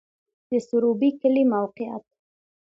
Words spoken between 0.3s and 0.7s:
د